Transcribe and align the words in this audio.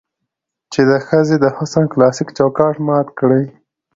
چې 0.71 0.81
د 0.89 0.91
ښځې 1.07 1.35
د 1.43 1.45
حسن 1.57 1.83
کلاسيک 1.93 2.29
چوکاټ 2.37 2.75
مات 2.87 3.07
کړي 3.19 3.43